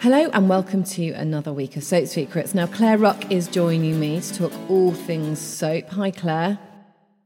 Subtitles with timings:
[0.00, 2.54] Hello and welcome to another week of Soap Secrets.
[2.54, 5.88] Now, Claire Rock is joining me to talk all things soap.
[5.88, 6.60] Hi, Claire.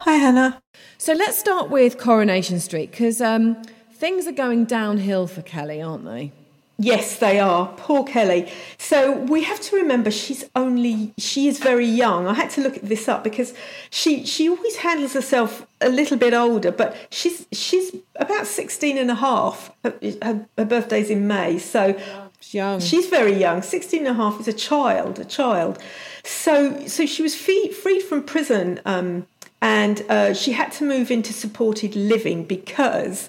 [0.00, 0.62] Hi, Hannah.
[0.96, 3.62] So let's start with Coronation Street because um,
[3.92, 6.32] things are going downhill for Kelly, aren't they?
[6.78, 7.74] Yes, they are.
[7.76, 8.50] Poor Kelly.
[8.78, 12.26] So we have to remember she's only she is very young.
[12.26, 13.52] I had to look this up because
[13.90, 19.10] she she always handles herself a little bit older, but she's she's about 16 and
[19.10, 19.70] a half.
[19.84, 21.58] Her, her, her birthday's in May.
[21.58, 22.00] So
[22.42, 22.80] She's young.
[22.80, 23.62] She's very young.
[23.62, 25.78] 16 and a half is a child, a child.
[26.24, 29.26] So so she was free, freed from prison um,
[29.60, 33.28] and uh, she had to move into supported living because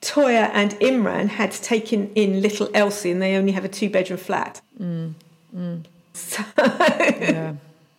[0.00, 4.18] Toyah and Imran had taken in little Elsie and they only have a two bedroom
[4.18, 4.60] flat.
[4.80, 5.12] Mm,
[6.14, 7.54] So yeah,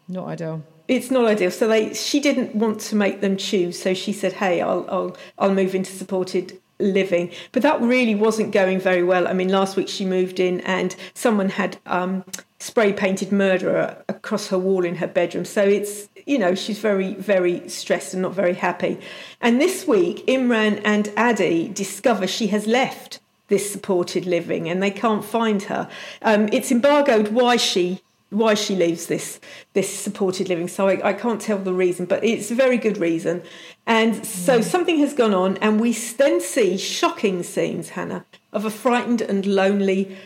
[0.07, 0.63] not ideal.
[0.87, 1.51] it's not ideal.
[1.51, 3.81] So they she didn't want to make them choose.
[3.81, 8.51] So she said, "Hey, I'll I'll I'll move into supported living." But that really wasn't
[8.51, 9.27] going very well.
[9.27, 12.23] I mean, last week she moved in and someone had um,
[12.59, 15.45] spray painted murderer across her wall in her bedroom.
[15.45, 18.99] So it's you know she's very very stressed and not very happy.
[19.41, 24.91] And this week, Imran and Addy discover she has left this supported living and they
[24.91, 25.87] can't find her.
[26.21, 28.01] Um, it's embargoed why she
[28.35, 29.39] why she leaves this
[29.73, 30.67] this supported living.
[30.67, 33.43] So I, I can't tell the reason, but it's a very good reason.
[33.85, 34.63] And so mm.
[34.63, 39.45] something has gone on, and we then see shocking scenes, Hannah, of a frightened and
[39.45, 40.17] lonely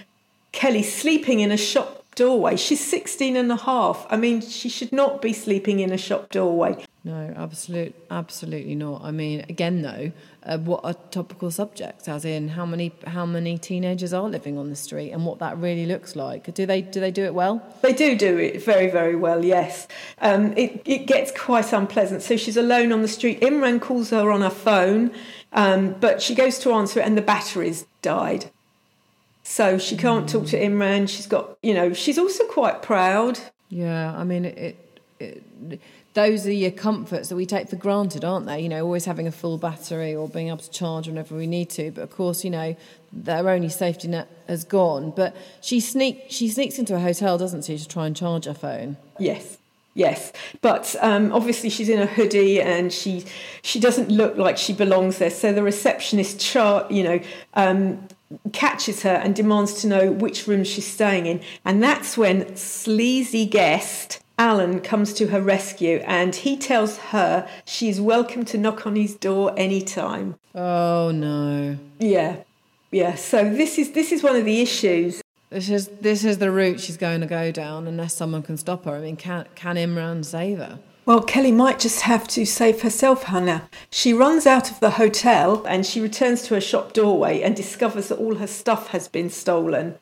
[0.51, 2.57] Kelly sleeping in a shop doorway.
[2.57, 4.05] She's 16 and a half.
[4.09, 6.83] I mean, she should not be sleeping in a shop doorway.
[7.05, 9.01] No, absolute, absolutely not.
[9.03, 10.11] I mean, again, though,
[10.43, 12.09] uh, what are topical subjects?
[12.09, 15.57] As in, how many how many teenagers are living on the street, and what that
[15.57, 16.53] really looks like?
[16.53, 17.63] Do they do they do it well?
[17.81, 19.87] They do do it very, very well, yes.
[20.19, 22.21] Um, it, it gets quite unpleasant.
[22.21, 23.39] So she's alone on the street.
[23.39, 25.11] Imran calls her on her phone,
[25.53, 28.51] um, but she goes to answer it and the battery's died.
[29.49, 31.09] So she can't talk to Imran.
[31.09, 33.39] She's got, you know, she's also quite proud.
[33.69, 34.77] Yeah, I mean, it,
[35.19, 35.81] it, it,
[36.13, 38.59] those are your comforts that we take for granted, aren't they?
[38.59, 41.71] You know, always having a full battery or being able to charge whenever we need
[41.71, 41.89] to.
[41.89, 42.75] But of course, you know,
[43.11, 45.09] their only safety net has gone.
[45.15, 48.53] But she sneak she sneaks into a hotel, doesn't she, to try and charge her
[48.53, 48.97] phone?
[49.17, 49.57] Yes.
[49.95, 53.25] Yes, but um, obviously she's in a hoodie and she
[53.63, 55.31] she doesn't look like she belongs there.
[55.31, 57.19] So the receptionist chart, you know,
[57.55, 58.07] um,
[58.53, 63.45] catches her and demands to know which room she's staying in, and that's when sleazy
[63.45, 68.95] guest Alan comes to her rescue and he tells her she's welcome to knock on
[68.95, 70.35] his door anytime.
[70.55, 71.77] Oh no.
[71.99, 72.37] Yeah,
[72.89, 73.15] yeah.
[73.15, 75.21] So this is this is one of the issues.
[75.49, 78.85] This is this is the route she's going to go down unless someone can stop
[78.85, 78.95] her.
[78.95, 80.79] I mean, can can Imran save her?
[81.09, 83.67] Well, Kelly might just have to save herself, Hannah.
[83.89, 88.09] She runs out of the hotel and she returns to her shop doorway and discovers
[88.09, 89.97] that all her stuff has been stolen.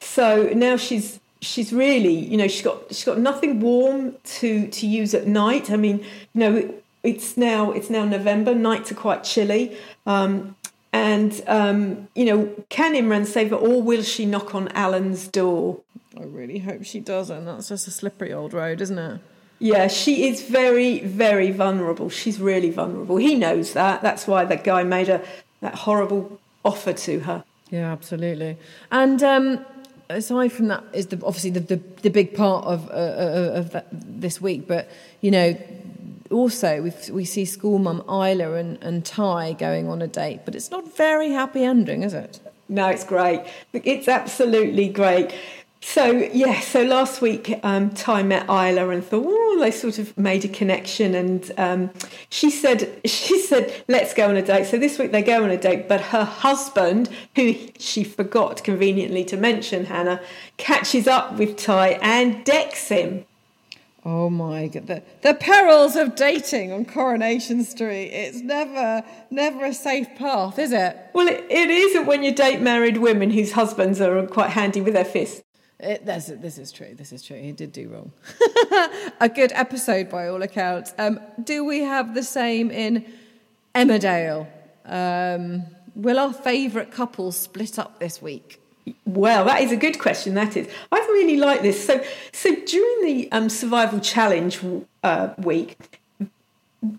[0.00, 4.84] So now she's she's really, you know, she's got she's got nothing warm to to
[4.84, 5.70] use at night.
[5.70, 5.98] I mean,
[6.34, 6.74] you know,
[7.04, 8.52] it's now it's now November.
[8.52, 9.76] Nights are quite chilly.
[10.06, 10.56] Um,
[10.92, 15.82] and um, you know, can Imran save her, or will she knock on Alan's door?
[16.18, 17.44] I really hope she doesn't.
[17.44, 19.20] That's just a slippery old road, isn't it?
[19.62, 22.10] Yeah, she is very, very vulnerable.
[22.10, 23.16] She's really vulnerable.
[23.16, 24.02] He knows that.
[24.02, 25.22] That's why that guy made a
[25.60, 27.44] that horrible offer to her.
[27.70, 28.56] Yeah, absolutely.
[28.90, 29.64] And um,
[30.10, 33.86] aside from that, is the obviously the the, the big part of uh, of that,
[33.92, 34.66] this week.
[34.66, 34.90] But
[35.20, 35.56] you know,
[36.32, 40.56] also we we see school mum Isla and and Ty going on a date, but
[40.56, 42.40] it's not very happy ending, is it?
[42.68, 43.44] No, it's great.
[43.72, 45.32] It's absolutely great.
[45.84, 50.16] So yeah, so last week um, Ty met Isla and thought, oh, they sort of
[50.16, 51.90] made a connection, and um,
[52.30, 54.66] she said, she said, let's go on a date.
[54.66, 59.24] So this week they go on a date, but her husband, who she forgot conveniently
[59.24, 60.22] to mention, Hannah,
[60.56, 63.26] catches up with Ty and decks him.
[64.04, 68.10] Oh my god, the, the perils of dating on Coronation Street.
[68.10, 70.96] It's never, never a safe path, is it?
[71.12, 74.94] Well, it, it isn't when you date married women whose husbands are quite handy with
[74.94, 75.42] their fists.
[75.82, 76.94] It, this is true.
[76.94, 77.36] This is true.
[77.36, 78.12] He did do wrong.
[79.20, 80.94] a good episode by all accounts.
[80.96, 83.04] Um, do we have the same in
[83.74, 84.46] Emmerdale?
[84.84, 85.64] Um,
[85.96, 88.60] will our favourite couples split up this week?
[89.04, 90.34] Well, that is a good question.
[90.34, 90.68] That is.
[90.92, 91.84] I really like this.
[91.84, 92.02] So,
[92.32, 94.60] so during the um, survival challenge
[95.02, 96.00] uh, week,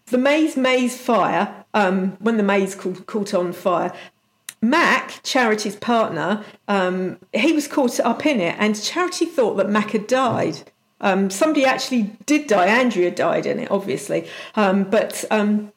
[0.07, 3.93] the Maze Maze fire, um, when the maze caught, caught on fire,
[4.63, 9.91] Mack, Charity's partner, um, he was caught up in it, and Charity thought that Mack
[9.91, 10.71] had died.
[11.01, 12.67] Um, somebody actually did die.
[12.67, 14.25] Andrea died in it, obviously,
[14.55, 15.73] um, but um,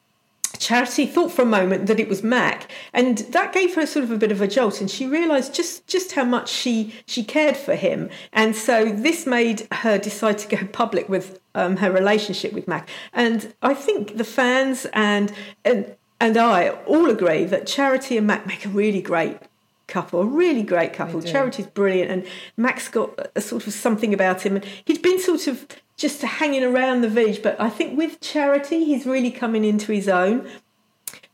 [0.61, 4.13] Charity thought for a moment that it was Mack, and that gave her sort of
[4.13, 7.57] a bit of a jolt, and she realised just just how much she she cared
[7.57, 12.53] for him, and so this made her decide to go public with um, her relationship
[12.53, 12.89] with Mack.
[13.13, 15.33] And I think the fans and
[15.65, 19.39] and and I all agree that Charity and Mack make a really great
[19.87, 21.23] couple, a really great couple.
[21.23, 22.27] Charity's brilliant, and
[22.57, 25.67] Mack's got a sort of something about him, and he'd been sort of
[25.97, 27.43] just hanging around the village.
[27.43, 30.49] But I think with Charity, he's really coming into his own.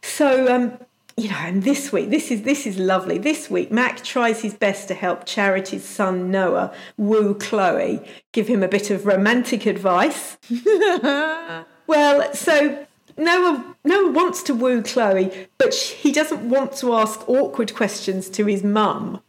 [0.03, 0.79] So, um,
[1.17, 3.19] you know, and this week, this is this is lovely.
[3.19, 8.03] This week, Mack tries his best to help Charity's son Noah woo Chloe,
[8.33, 10.37] give him a bit of romantic advice.
[11.87, 12.87] well, so
[13.17, 13.75] Noah
[14.13, 18.63] one wants to woo Chloe, but he doesn't want to ask awkward questions to his
[18.63, 19.23] mum.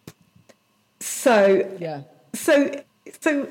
[0.99, 2.01] So Yeah.
[2.33, 2.81] so
[3.21, 3.47] so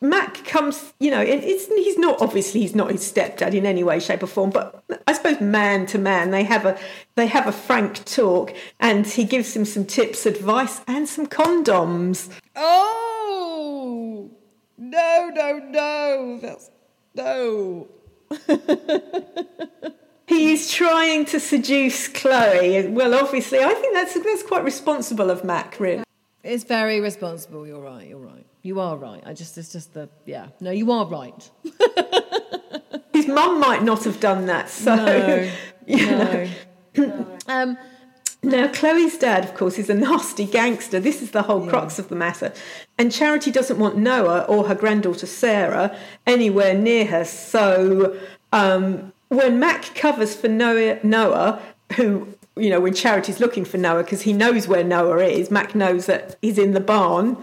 [0.00, 4.22] Mack comes, you know, he's not obviously he's not his stepdad in any way, shape,
[4.22, 6.78] or form, but I suppose man to man they have a
[7.16, 12.28] they have a frank talk, and he gives him some tips, advice, and some condoms.
[12.54, 14.30] Oh
[14.76, 16.38] no, no, no!
[16.40, 16.70] That's
[17.14, 17.88] no.
[20.26, 22.86] He is trying to seduce Chloe.
[22.88, 26.04] Well, obviously, I think that's that's quite responsible of Mack, really.
[26.44, 27.66] It's very responsible.
[27.66, 28.06] You're right.
[28.06, 28.44] You're right.
[28.62, 29.22] You are right.
[29.24, 30.48] I just it's just the yeah.
[30.60, 31.50] No, you are right.
[33.14, 35.50] His mum might not have done that, so No,
[35.86, 36.48] you know.
[36.96, 37.38] no.
[37.48, 37.78] um,
[38.42, 41.00] Now, Chloe's dad, of course, is a nasty gangster.
[41.00, 42.52] This is the whole crux of the matter.
[42.98, 45.96] And Charity doesn't want Noah or her granddaughter Sarah
[46.26, 47.24] anywhere near her.
[47.24, 48.18] So
[48.52, 51.62] um, when Mack covers for Noah, Noah,
[51.94, 55.74] who, you know, when Charity's looking for Noah because he knows where Noah is, Mack
[55.76, 57.36] knows that he's in the barn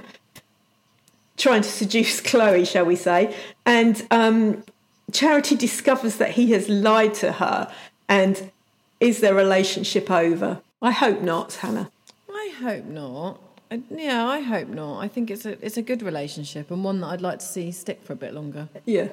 [1.37, 3.35] trying to seduce Chloe, shall we say.
[3.65, 4.63] And um,
[5.11, 7.71] Charity discovers that he has lied to her.
[8.09, 8.51] And
[8.99, 10.61] is their relationship over?
[10.81, 11.89] I hope not, Hannah.
[12.29, 13.39] I hope not.
[13.71, 14.99] I, yeah, I hope not.
[14.99, 17.71] I think it's a it's a good relationship and one that I'd like to see
[17.71, 18.69] stick for a bit longer.
[18.85, 19.09] Yeah.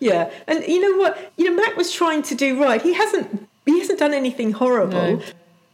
[0.00, 0.30] Yeah.
[0.46, 1.32] And you know what?
[1.36, 2.82] You know, Mack was trying to do right.
[2.82, 5.18] He hasn't he hasn't done anything horrible.
[5.18, 5.22] No.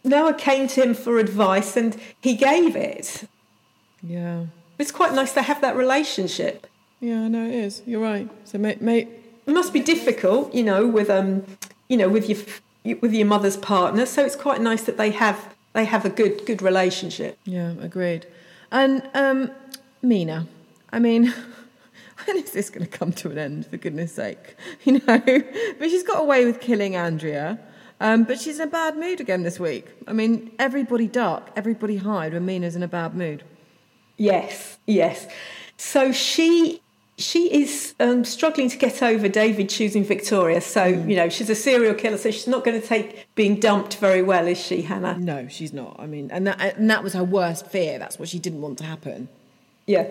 [0.04, 3.24] Noah came to him for advice and he gave it.
[4.02, 4.46] Yeah.
[4.78, 6.66] It's quite nice to have that relationship.
[7.00, 7.82] Yeah, I know it is.
[7.86, 8.28] You're right.
[8.44, 9.08] So, mate, mate.
[9.46, 11.44] It must be difficult, you know, with um,
[11.88, 14.06] you know, with your with your mother's partner.
[14.06, 17.38] So it's quite nice that they have they have a good good relationship.
[17.44, 18.26] Yeah, agreed.
[18.72, 19.50] And um,
[20.02, 20.46] Meena,
[20.90, 21.32] I mean,
[22.24, 23.66] when is this going to come to an end?
[23.66, 25.20] For goodness' sake, you know.
[25.78, 27.58] but she's got away with killing Andrea.
[28.00, 29.86] Um, but she's in a bad mood again this week.
[30.08, 33.44] I mean, everybody duck, everybody hide when Meena's in a bad mood.
[34.16, 35.28] Yes, yes.
[35.76, 36.82] So she
[37.16, 40.61] she is um, struggling to get over David choosing Victoria.
[40.61, 43.96] So you know she's a serial killer, so she's not going to take being dumped
[43.96, 45.16] very well, is she, Hannah?
[45.19, 45.96] No, she's not.
[45.99, 47.99] I mean, and that, and that was her worst fear.
[47.99, 49.28] That's what she didn't want to happen.
[49.87, 50.08] Yeah,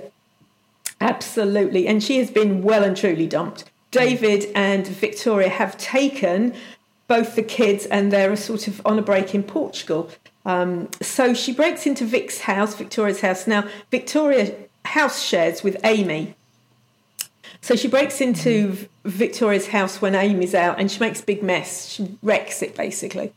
[1.02, 1.88] absolutely.
[1.88, 3.66] And she has been well and truly dumped.
[3.92, 6.54] David and Victoria have taken
[7.08, 10.10] both the kids, and they're sort of on a break in Portugal.
[10.46, 13.46] Um, so she breaks into Vic's house, Victoria's house.
[13.46, 16.36] Now, Victoria house shares with Amy.
[17.64, 21.42] So she breaks into V- Victoria's house when Amy's out and she makes a big
[21.42, 21.88] mess.
[21.88, 23.32] She wrecks it basically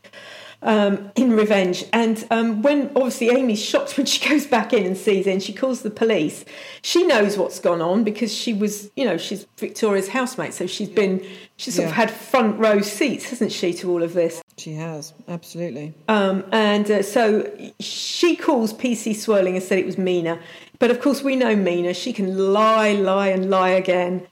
[0.61, 1.85] um, in revenge.
[1.93, 5.41] And um, when obviously Amy's shocked when she goes back in and sees it and
[5.41, 6.43] she calls the police,
[6.81, 10.53] she knows what's gone on because she was, you know, she's Victoria's housemate.
[10.53, 11.25] So she's been,
[11.57, 14.41] she's sort of had front row seats, hasn't she, to all of this?
[14.57, 15.93] She has, absolutely.
[16.07, 20.41] Um, and uh, so she calls PC Swirling and said it was Meena.
[20.79, 21.95] But of course, we know Meena.
[21.95, 24.27] She can lie, lie, and lie again.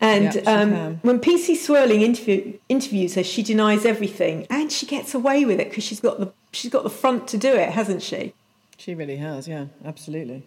[0.00, 5.12] And Yeah, um, when PC Swirling interview, interviews her, she denies everything, and she gets
[5.12, 8.02] away with it because she's got the she's got the front to do it, hasn't
[8.02, 8.32] she?
[8.76, 10.44] She really has, yeah, absolutely.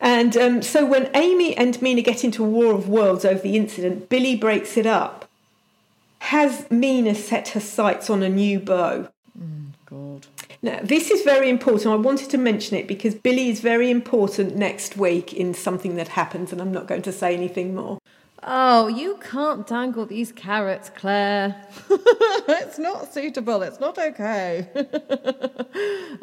[0.00, 3.56] And um, so when Amy and Meena get into a war of worlds over the
[3.56, 5.28] incident, Billy breaks it up.
[6.20, 9.08] Has Meena set her sights on a new beau?
[9.92, 10.26] God.
[10.64, 11.92] Now, this is very important.
[11.92, 16.08] I wanted to mention it because Billy is very important next week in something that
[16.08, 17.98] happens, and I'm not going to say anything more.
[18.44, 21.64] Oh, you can't dangle these carrots, Claire.
[21.90, 23.62] it's not suitable.
[23.62, 24.68] It's not okay.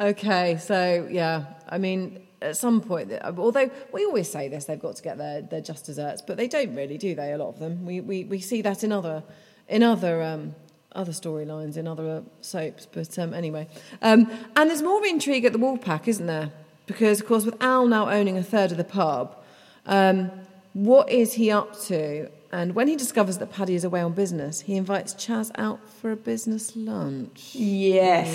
[0.00, 4.96] okay, so yeah, I mean, at some point, although we always say this, they've got
[4.96, 7.32] to get their, their just desserts, but they don't really, do they?
[7.32, 7.84] A lot of them.
[7.84, 9.22] We we, we see that in other
[9.68, 10.54] in other um,
[10.92, 12.86] other storylines in other soaps.
[12.86, 13.68] But um, anyway,
[14.02, 16.50] um, and there's more intrigue at the Woolpack, isn't there?
[16.86, 19.36] Because of course, with Al now owning a third of the pub.
[19.86, 20.30] Um,
[20.72, 24.62] what is he up to And when he discovers that Paddy is away on business,
[24.62, 27.54] he invites Chas out for a business lunch.
[27.54, 28.28] Yes.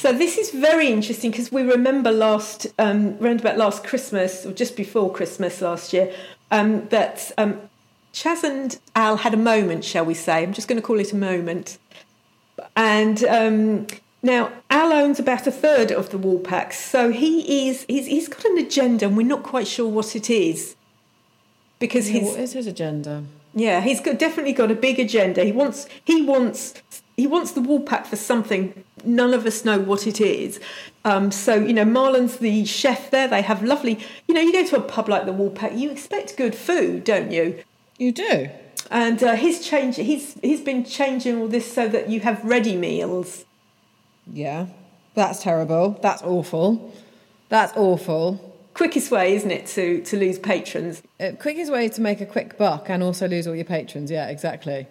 [0.00, 4.52] So this is very interesting because we remember last, um, around about last Christmas or
[4.52, 6.12] just before Christmas last year,
[6.50, 7.60] um, that um,
[8.12, 10.42] Chas and Al had a moment, shall we say?
[10.42, 11.78] I'm just going to call it a moment.
[12.76, 13.86] And um,
[14.22, 18.44] now Al owns about a third of the Woolpacks, so he is he's, he's got
[18.44, 20.76] an agenda, and we're not quite sure what it is
[21.78, 23.24] because Yeah, what is his agenda?
[23.54, 25.44] yeah, he's got, definitely got a big agenda.
[25.44, 26.74] He wants he wants
[27.16, 28.84] he wants the Woolpack for something.
[29.04, 30.60] None of us know what it is.
[31.04, 33.26] Um, so you know, Marlon's the chef there.
[33.26, 33.98] They have lovely.
[34.28, 37.32] You know, you go to a pub like the Woolpack, you expect good food, don't
[37.32, 37.62] you?
[38.02, 38.50] You do?
[38.90, 39.96] And uh, he's changed.
[39.96, 43.44] He's he's been changing all this so that you have ready meals.
[44.26, 44.66] Yeah.
[45.14, 46.00] That's terrible.
[46.02, 46.92] That's awful.
[47.48, 48.56] That's awful.
[48.74, 51.00] Quickest way, isn't it, to to lose patrons?
[51.20, 54.10] Uh, quickest way to make a quick buck and also lose all your patrons.
[54.10, 54.88] Yeah, exactly.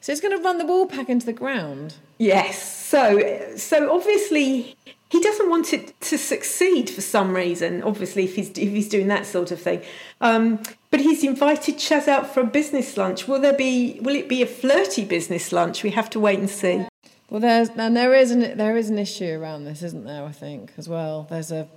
[0.00, 1.96] So it's going to run the Woolpack into the ground.
[2.18, 2.62] Yes.
[2.62, 4.76] So so obviously
[5.14, 7.84] he doesn't want it to succeed for some reason.
[7.84, 9.80] Obviously, if he's if he's doing that sort of thing.
[10.20, 13.28] Um, but he's invited Chas out for a business lunch.
[13.28, 14.00] Will there be?
[14.00, 15.84] Will it be a flirty business lunch?
[15.84, 16.88] We have to wait and see.
[17.30, 20.24] Well, there's and there is an there is an issue around this, isn't there?
[20.24, 21.28] I think as well.
[21.30, 21.68] There's a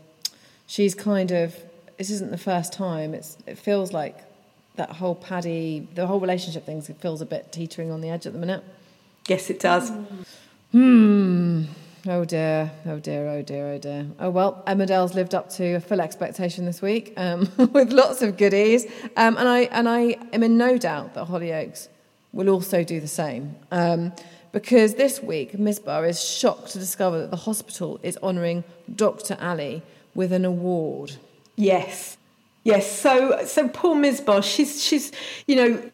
[0.65, 1.55] she's kind of
[1.99, 3.13] this isn't the first time.
[3.13, 4.17] It's it feels like
[4.77, 8.33] that whole Paddy the whole relationship thing feels a bit teetering on the edge at
[8.33, 8.63] the minute.
[9.27, 9.91] Yes, it does.
[10.71, 11.46] Hmm.
[12.09, 12.71] Oh dear.
[12.85, 13.27] Oh dear.
[13.27, 13.67] Oh dear.
[13.67, 14.07] Oh dear.
[14.19, 14.63] Oh well.
[14.65, 18.85] Emmerdale's lived up to a full expectation this week um, with lots of goodies,
[19.17, 21.89] um, and I and I am in no doubt that Hollyoaks
[22.31, 23.55] will also do the same.
[23.71, 24.13] Um,
[24.53, 28.63] because this week, Misbah is shocked to discover that the hospital is honouring
[28.95, 29.37] Dr.
[29.41, 29.81] Ali
[30.15, 31.17] with an award.
[31.57, 32.17] Yes,
[32.63, 32.89] yes.
[32.89, 34.43] So so poor Misbah.
[34.43, 35.11] She's she's
[35.45, 35.91] you know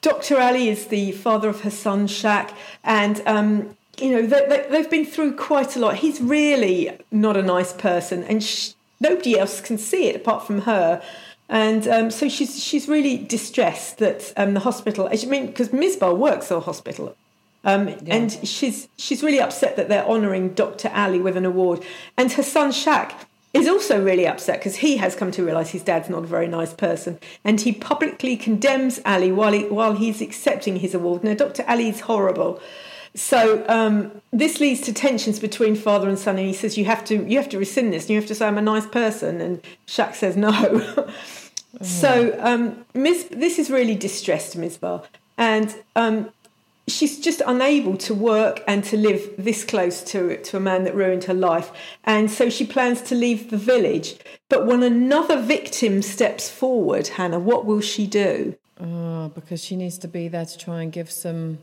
[0.00, 0.38] Dr.
[0.38, 4.90] Ali is the father of her son Shaq, and um, you know they, they, they've
[4.90, 5.96] been through quite a lot.
[5.96, 10.62] He's really not a nice person, and sh- nobody else can see it apart from
[10.62, 11.02] her.
[11.48, 15.08] And um, so she's she's really distressed that um, the hospital.
[15.12, 17.14] I mean, because Misbah works at a hospital,
[17.64, 20.90] um, and she's she's really upset that they're honouring Dr.
[20.94, 21.84] Ali with an award,
[22.16, 23.12] and her son Shaq
[23.52, 26.48] is also really upset because he has come to realise his dad's not a very
[26.48, 31.22] nice person, and he publicly condemns Ali while he, while he's accepting his award.
[31.22, 31.64] Now, Dr.
[31.68, 32.60] Ali is horrible.
[33.14, 37.04] So um, this leads to tensions between father and son, and he says you have
[37.06, 39.40] to you have to rescind this, and you have to say I'm a nice person,
[39.40, 41.08] and Shaq says no.
[41.80, 43.28] So um, Ms.
[43.30, 45.04] this is really distressed Misbah,
[45.38, 46.30] and um,
[46.86, 50.94] she's just unable to work and to live this close to to a man that
[50.94, 51.72] ruined her life,
[52.04, 54.16] and so she plans to leave the village.
[54.48, 58.54] But when another victim steps forward, Hannah, what will she do?
[58.78, 61.58] Oh, because she needs to be there to try and give some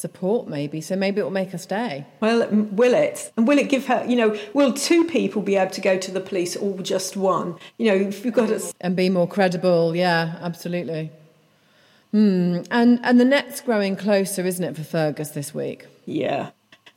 [0.00, 0.80] support, maybe.
[0.80, 2.06] So maybe it will make her stay.
[2.20, 3.32] Well, will it?
[3.36, 4.04] And will it give her?
[4.06, 7.56] You know, will two people be able to go to the police, or just one?
[7.78, 9.94] You know, if you've got a and be more credible.
[9.94, 11.10] Yeah, absolutely.
[12.10, 12.62] Hmm.
[12.70, 15.86] And and the net's growing closer, isn't it, for Fergus this week?
[16.06, 16.50] Yeah.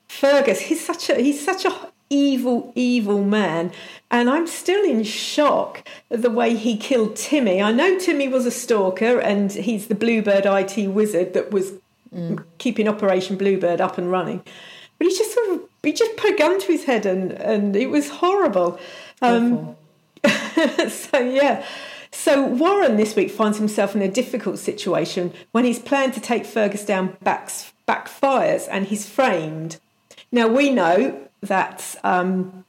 [0.07, 3.71] Fergus, he's such a he's such a evil, evil man.
[4.11, 7.61] And I'm still in shock at the way he killed Timmy.
[7.61, 11.73] I know Timmy was a stalker and he's the Bluebird IT wizard that was
[12.57, 14.43] keeping Operation Bluebird up and running.
[14.97, 17.75] But he just sort of he just put a gun to his head and, and
[17.75, 18.79] it was horrible.
[19.21, 19.75] Um,
[20.89, 21.65] so yeah.
[22.11, 26.45] So Warren this week finds himself in a difficult situation when his plan to take
[26.45, 29.79] Fergus down backs, backfires and he's framed.
[30.31, 32.63] Now we know that um,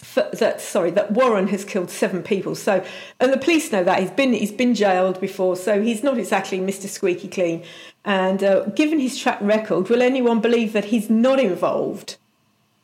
[0.00, 2.54] f- that sorry that Warren has killed seven people.
[2.54, 2.84] So
[3.18, 6.58] and the police know that he's been he's been jailed before, so he's not exactly
[6.60, 6.86] Mr.
[6.86, 7.64] Squeaky Clean.
[8.04, 12.16] And uh, given his track record, will anyone believe that he's not involved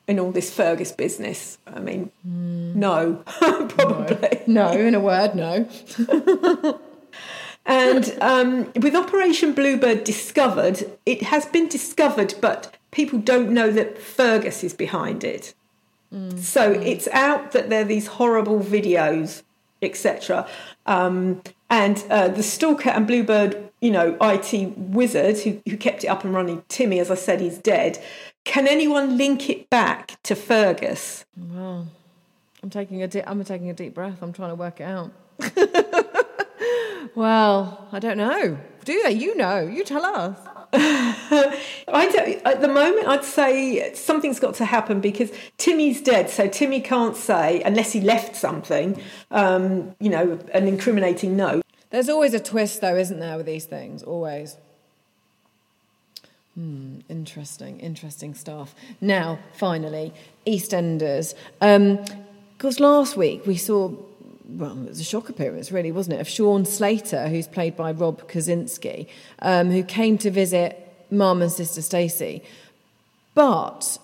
[0.07, 1.59] in all this Fergus business?
[1.67, 4.41] I mean, no, probably.
[4.47, 5.69] No, in a word, no.
[7.67, 13.99] And um, with Operation Bluebird discovered, it has been discovered, but people don't know that
[13.99, 15.55] Fergus is behind it.
[16.37, 19.43] So it's out that there are these horrible videos,
[19.81, 20.49] etc.
[20.85, 26.09] Um, and uh, the Stalker and Bluebird, you know, IT wizard who, who kept it
[26.09, 28.03] up and running, Timmy, as I said, he's dead.
[28.45, 31.25] Can anyone link it back to Fergus?
[31.37, 31.87] Wow.
[32.62, 34.21] I'm taking a deep, I'm taking a deep breath.
[34.21, 35.12] I'm trying to work it out.
[37.15, 38.59] well, I don't know.
[38.85, 39.12] Do they?
[39.12, 39.61] You know.
[39.61, 40.39] You tell us.
[40.73, 46.81] I at the moment, I'd say something's got to happen because Timmy's dead, so Timmy
[46.81, 49.00] can't say unless he left something,
[49.31, 51.62] um, you know, an incriminating note.
[51.91, 54.03] There's always a twist, though, isn't there, with these things?
[54.03, 54.57] Always.
[56.55, 58.75] Hmm, interesting, interesting stuff.
[59.00, 60.12] Now, finally,
[60.47, 61.35] EastEnders.
[61.61, 62.05] Um,
[62.57, 63.91] because last week we saw,
[64.59, 67.92] well, it was a shock appearance, really, wasn't it, of Sean Slater, who's played by
[67.92, 69.09] Rob Kazinsky,
[69.40, 72.42] um, who came to visit mum and sister Stacey.
[73.35, 73.99] But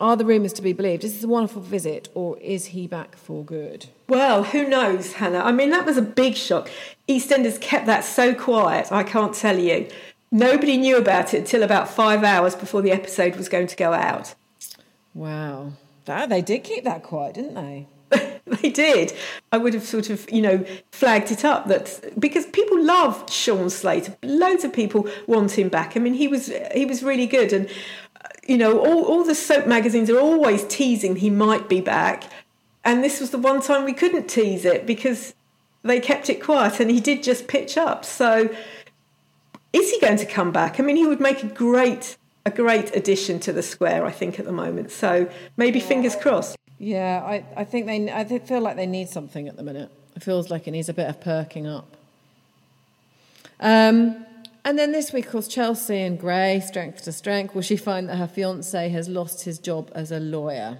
[0.00, 1.04] are the rumours to be believed?
[1.04, 3.86] Is this a wonderful visit, or is he back for good?
[4.08, 5.38] Well, who knows, Hannah?
[5.40, 6.68] I mean, that was a big shock.
[7.08, 9.88] EastEnders kept that so quiet, I can't tell you.
[10.30, 13.92] Nobody knew about it until about five hours before the episode was going to go
[13.92, 14.34] out.
[15.14, 15.74] Wow.
[16.06, 17.86] That, they did keep that quiet, didn't they?
[18.46, 19.12] they did.
[19.52, 23.70] I would have sort of, you know, flagged it up that because people love Sean
[23.70, 24.16] Slater.
[24.22, 25.96] Loads of people want him back.
[25.96, 29.34] I mean, he was he was really good, and uh, you know, all all the
[29.34, 32.24] soap magazines are always teasing he might be back,
[32.84, 35.34] and this was the one time we couldn't tease it because
[35.82, 38.04] they kept it quiet, and he did just pitch up.
[38.04, 38.50] So
[39.72, 40.78] is he going to come back?
[40.78, 42.16] I mean, he would make a great
[42.46, 44.90] a great addition to the square, I think, at the moment.
[44.90, 46.56] So maybe fingers crossed.
[46.78, 49.90] Yeah, I, I think they I feel like they need something at the minute.
[50.16, 51.96] It feels like it needs a bit of perking up.
[53.60, 54.24] Um,
[54.64, 57.54] and then this week, of course, Chelsea and Gray, strength to strength.
[57.54, 60.78] Will she find that her fiance has lost his job as a lawyer?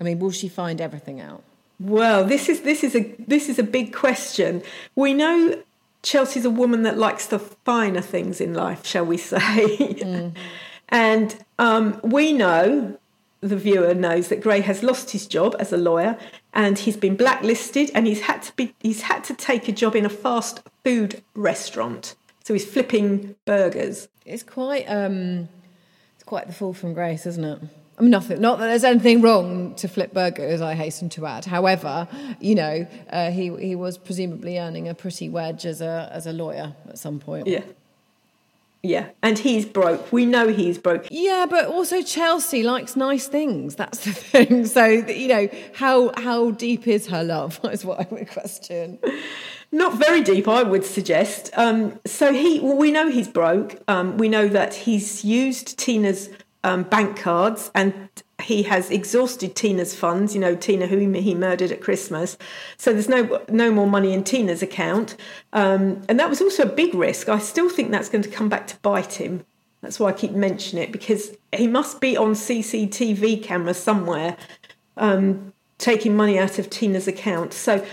[0.00, 1.42] I mean, will she find everything out?
[1.78, 4.62] Well, this is this is a this is a big question.
[4.94, 5.62] We know
[6.02, 9.38] Chelsea's a woman that likes the finer things in life, shall we say?
[9.38, 10.34] Mm.
[10.88, 12.98] and um, we know,
[13.42, 16.16] the viewer knows that Gray has lost his job as a lawyer,
[16.54, 19.94] and he's been blacklisted, and he's had to be he's had to take a job
[19.94, 22.14] in a fast food restaurant.
[22.44, 24.08] So he's flipping burgers.
[24.24, 25.48] It's quite um,
[26.14, 27.58] it's quite the fall from grace, isn't it?
[27.98, 28.40] I mean, nothing.
[28.40, 30.60] Not that there's anything wrong to flip burgers.
[30.60, 31.44] I hasten to add.
[31.44, 32.08] However,
[32.40, 36.32] you know, uh, he he was presumably earning a pretty wedge as a as a
[36.32, 37.48] lawyer at some point.
[37.48, 37.64] Yeah.
[38.82, 40.12] Yeah, and he's broke.
[40.12, 41.06] We know he's broke.
[41.08, 43.76] Yeah, but also Chelsea likes nice things.
[43.76, 44.66] That's the thing.
[44.66, 47.60] So you know, how how deep is her love?
[47.72, 48.98] Is what I would question.
[49.70, 51.50] Not very deep, I would suggest.
[51.56, 53.80] Um, so he, well, we know he's broke.
[53.88, 56.28] Um, we know that he's used Tina's
[56.62, 57.94] um, bank cards and
[58.42, 60.34] he has exhausted Tina's funds.
[60.34, 62.36] You know, Tina, who he murdered at Christmas.
[62.76, 65.16] So there's no no more money in Tina's account,
[65.52, 67.28] um, and that was also a big risk.
[67.28, 69.44] I still think that's going to come back to bite him.
[69.82, 74.36] That's why I keep mentioning it because he must be on CCTV camera somewhere,
[74.96, 77.52] um, taking money out of Tina's account.
[77.52, 77.84] So,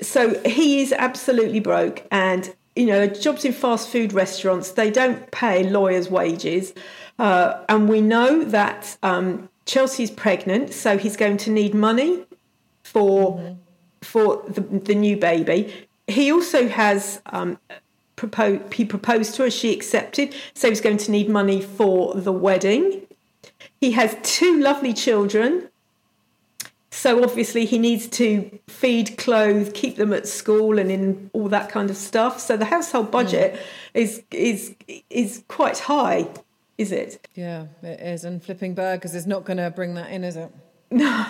[0.00, 5.30] so he is absolutely broke, and you know, jobs in fast food restaurants they don't
[5.30, 6.72] pay lawyers' wages.
[7.18, 12.24] Uh, and we know that um, Chelsea's pregnant, so he's going to need money
[12.82, 13.54] for mm-hmm.
[14.02, 15.88] for the, the, new baby.
[16.06, 17.58] He also has um,
[18.16, 18.74] proposed.
[18.74, 19.50] He proposed to her.
[19.50, 20.34] She accepted.
[20.54, 23.06] So he's going to need money for the wedding.
[23.80, 25.68] He has two lovely children.
[26.90, 31.68] So obviously he needs to feed, clothe, keep them at school, and in all that
[31.68, 32.38] kind of stuff.
[32.38, 33.60] So the household budget mm.
[33.94, 34.74] is is
[35.10, 36.28] is quite high
[36.78, 37.26] is it?
[37.34, 38.24] Yeah, it is.
[38.24, 40.52] And flipping burgers is not going to bring that in, is it?
[40.90, 41.26] No.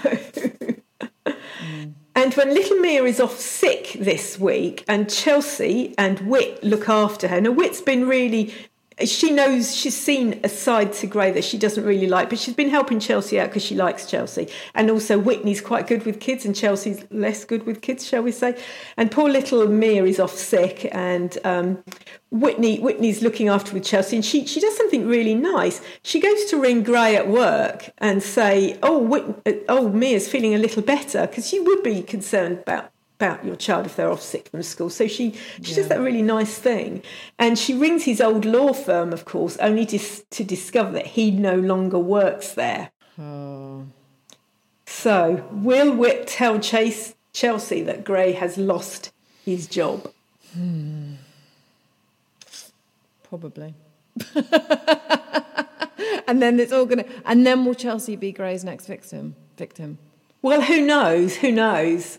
[1.25, 1.95] mm.
[2.15, 7.29] And when little Mia is off sick this week, and Chelsea and Whit look after
[7.29, 7.41] her.
[7.41, 8.53] Now, Whit's been really
[9.05, 12.55] she knows she's seen a side to Gray that she doesn't really like, but she's
[12.55, 14.49] been helping Chelsea out because she likes Chelsea.
[14.75, 18.31] And also, Whitney's quite good with kids, and Chelsea's less good with kids, shall we
[18.31, 18.61] say?
[18.97, 21.83] And poor little Mia is off sick, and um,
[22.31, 25.81] Whitney Whitney's looking after with Chelsea, and she she does something really nice.
[26.03, 30.59] She goes to ring Gray at work and say, "Oh, Whit, oh, Mia's feeling a
[30.59, 32.94] little better," because she would be concerned about
[33.25, 34.91] about your child if they're off sick from school.
[34.91, 35.33] So she
[35.63, 35.77] she yeah.
[35.77, 37.03] does that really nice thing,
[37.39, 41.31] and she rings his old law firm, of course, only dis- to discover that he
[41.31, 42.91] no longer works there.
[43.19, 43.87] Oh.
[44.87, 49.13] So will Whit tell Chase Chelsea that Gray has lost
[49.45, 50.13] his job?
[50.53, 51.15] Hmm.
[53.29, 53.75] Probably.
[56.29, 57.05] and then it's all gonna.
[57.25, 59.35] And then will Chelsea be Gray's next victim?
[59.57, 59.99] Victim.
[60.43, 61.37] Well, who knows?
[61.37, 62.19] Who knows?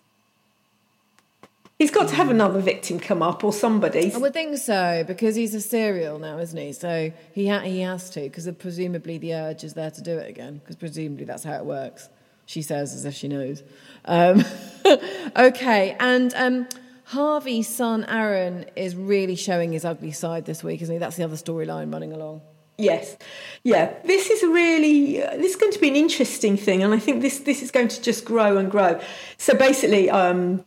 [1.77, 4.13] He's got to have another victim come up or somebody.
[4.13, 6.71] I would think so because he's a serial now, isn't he?
[6.71, 10.29] So he ha- he has to because presumably the urge is there to do it
[10.29, 12.07] again because presumably that's how it works.
[12.45, 13.61] She says as if she knows.
[14.05, 14.45] Um,
[15.35, 16.67] okay, and um,
[17.05, 20.99] Harvey's son Aaron is really showing his ugly side this week, isn't he?
[20.99, 22.41] That's the other storyline running along.
[22.77, 23.17] Yes,
[23.63, 23.93] yeah.
[24.05, 27.21] This is really uh, this is going to be an interesting thing, and I think
[27.21, 29.01] this this is going to just grow and grow.
[29.37, 30.09] So basically.
[30.09, 30.63] Um,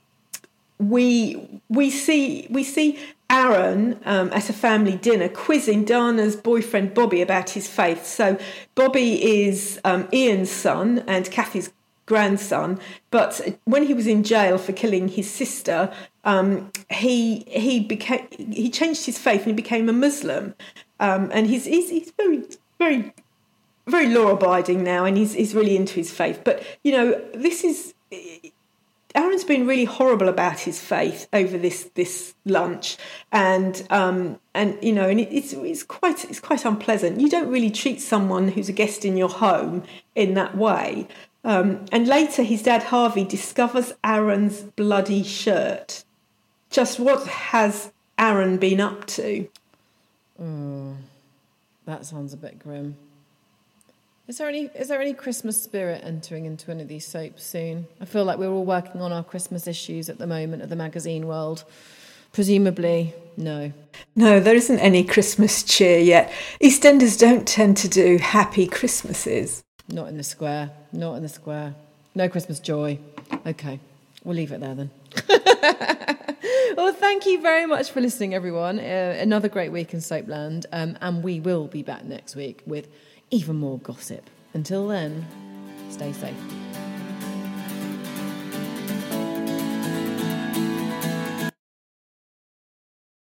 [0.79, 2.99] we we see we see
[3.31, 8.07] Aaron um, at a family dinner quizzing Dana's boyfriend Bobby about his faith.
[8.07, 8.39] So
[8.75, 11.71] Bobby is um, Ian's son and Kathy's
[12.07, 15.93] grandson, but when he was in jail for killing his sister,
[16.25, 20.55] um, he he became he changed his faith and he became a Muslim,
[21.01, 22.45] um, and he's, he's he's very
[22.79, 23.13] very
[23.87, 26.41] very law abiding now, and he's he's really into his faith.
[26.45, 27.95] But you know, this is
[29.19, 32.97] Aaron's been really horrible about his faith over this this lunch,
[33.33, 37.21] and um, and you know, and it, it's it's quite it's quite unpleasant.
[37.21, 39.83] You don't really treat someone who's a guest in your home
[40.15, 41.09] in that way.
[41.43, 46.05] Um, and later, his dad Harvey discovers Aaron's bloody shirt.
[46.71, 49.49] Just what has Aaron been up to?
[50.41, 50.95] Mm,
[51.87, 52.97] that sounds a bit grim.
[54.29, 57.87] Is there any is there any Christmas spirit entering into any of these soaps soon?
[57.99, 60.77] I feel like we're all working on our Christmas issues at the moment of the
[60.77, 61.65] magazine world.
[62.35, 63.73] Presumably, no.
[64.15, 66.31] No, there isn't any Christmas cheer yet.
[66.63, 69.65] EastEnders don't tend to do happy Christmases.
[69.89, 70.73] Not in the square.
[70.93, 71.75] Not in the square.
[72.15, 72.99] No Christmas joy.
[73.47, 73.81] Okay,
[74.25, 74.91] we'll leave it there then.
[76.77, 78.79] well, thank you very much for listening, everyone.
[78.79, 82.89] Uh, another great week in Soapland, um, and we will be back next week with
[83.31, 84.29] even more gossip.
[84.55, 85.27] Until then,
[85.91, 86.68] stay safe.